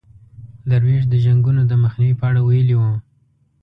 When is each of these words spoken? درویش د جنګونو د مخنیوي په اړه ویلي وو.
درویش 0.69 1.03
د 1.09 1.13
جنګونو 1.25 1.61
د 1.67 1.73
مخنیوي 1.83 2.15
په 2.19 2.25
اړه 2.29 2.41
ویلي 2.47 2.75
وو. 2.77 2.91